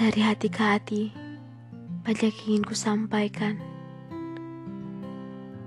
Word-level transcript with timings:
Dari 0.00 0.24
hati 0.24 0.48
ke 0.48 0.64
hati, 0.64 1.12
banyak 2.08 2.32
ingin 2.48 2.64
ku 2.64 2.72
sampaikan. 2.72 3.60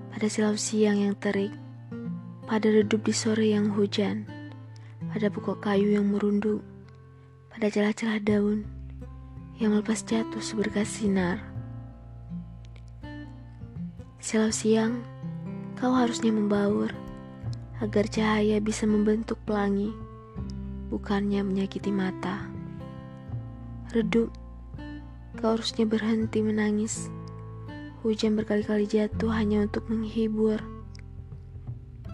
Pada 0.09 0.25
silau 0.25 0.57
siang 0.57 0.97
yang 0.97 1.13
terik, 1.21 1.53
pada 2.49 2.65
redup 2.65 3.05
di 3.05 3.13
sore 3.13 3.53
yang 3.53 3.69
hujan, 3.69 4.25
pada 5.13 5.29
pokok 5.29 5.61
kayu 5.61 5.93
yang 5.93 6.09
merunduk, 6.09 6.65
pada 7.53 7.69
celah-celah 7.69 8.17
daun 8.25 8.65
yang 9.61 9.77
melepas 9.77 10.01
jatuh 10.01 10.41
seberkas 10.41 10.89
sinar. 10.89 11.37
Silau 14.17 14.49
siang, 14.49 14.97
kau 15.77 15.93
harusnya 15.93 16.33
membaur 16.33 16.89
agar 17.85 18.09
cahaya 18.09 18.57
bisa 18.57 18.89
membentuk 18.89 19.37
pelangi, 19.45 19.93
bukannya 20.89 21.45
menyakiti 21.45 21.93
mata. 21.93 22.52
Redup, 23.93 24.33
kau 25.37 25.53
harusnya 25.53 25.85
berhenti 25.85 26.41
menangis. 26.41 27.13
Hujan 28.01 28.33
berkali-kali 28.33 28.89
jatuh 28.89 29.29
hanya 29.29 29.69
untuk 29.69 29.85
menghibur. 29.85 30.57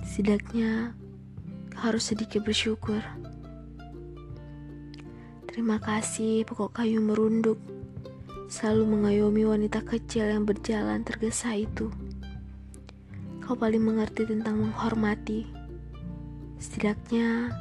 Setidaknya, 0.04 0.92
kau 1.72 1.80
harus 1.88 2.12
sedikit 2.12 2.44
bersyukur. 2.44 3.00
Terima 5.48 5.80
kasih 5.80 6.44
pokok 6.44 6.84
kayu 6.84 7.00
merunduk, 7.00 7.56
selalu 8.52 9.00
mengayomi 9.00 9.48
wanita 9.48 9.80
kecil 9.80 10.28
yang 10.28 10.44
berjalan 10.44 11.08
tergesa 11.08 11.56
itu. 11.56 11.88
Kau 13.40 13.56
paling 13.56 13.80
mengerti 13.80 14.28
tentang 14.28 14.60
menghormati. 14.68 15.48
Setidaknya, 16.60 17.56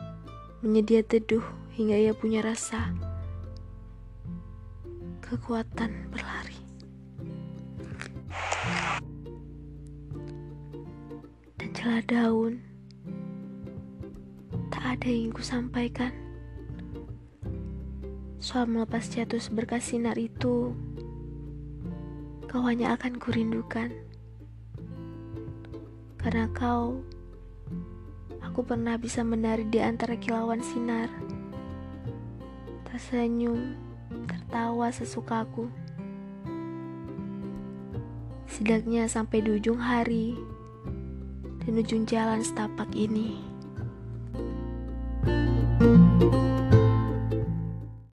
menyedia 0.67 1.07
teduh 1.07 1.47
hingga 1.79 1.95
ia 1.95 2.11
punya 2.19 2.43
rasa 2.43 3.08
kekuatan 5.29 6.09
berlari. 6.09 6.57
Dan 11.61 11.69
celah 11.77 12.01
daun, 12.09 12.65
tak 14.73 14.97
ada 14.97 15.09
yang 15.13 15.29
ku 15.37 15.45
sampaikan. 15.45 16.17
Soal 18.41 18.73
melepas 18.73 19.05
jatuh 19.05 19.37
seberkas 19.37 19.93
sinar 19.93 20.17
itu, 20.17 20.73
kau 22.49 22.65
hanya 22.65 22.97
akan 22.97 23.21
kurindukan. 23.21 23.93
Karena 26.17 26.49
kau, 26.57 27.05
aku 28.41 28.65
pernah 28.65 28.97
bisa 28.97 29.21
menari 29.21 29.69
di 29.69 29.85
antara 29.85 30.17
kilauan 30.17 30.65
sinar. 30.65 31.13
Tersenyum, 32.89 33.88
tertawa 34.49 34.89
sesukaku. 34.89 35.69
Setidaknya 38.49 39.05
sampai 39.05 39.45
di 39.45 39.61
ujung 39.61 39.77
hari 39.77 40.41
dan 41.61 41.77
ujung 41.77 42.09
jalan 42.09 42.41
setapak 42.41 42.89
ini. 42.97 43.45
thank 45.79 46.23
you 46.23 46.38